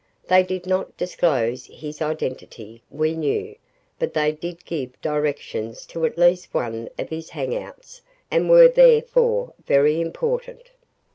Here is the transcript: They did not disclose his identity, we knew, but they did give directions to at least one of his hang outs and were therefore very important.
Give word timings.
They 0.27 0.41
did 0.41 0.65
not 0.65 0.97
disclose 0.97 1.67
his 1.67 2.01
identity, 2.01 2.81
we 2.89 3.13
knew, 3.15 3.55
but 3.99 4.15
they 4.15 4.31
did 4.31 4.65
give 4.65 4.99
directions 4.99 5.85
to 5.85 6.05
at 6.07 6.17
least 6.17 6.51
one 6.55 6.89
of 6.97 7.09
his 7.09 7.29
hang 7.29 7.55
outs 7.55 8.01
and 8.31 8.49
were 8.49 8.67
therefore 8.67 9.53
very 9.63 10.01
important. 10.01 10.71